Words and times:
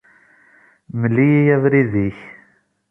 Mel-iyi 0.99 1.47
abrid-ik. 1.55 2.19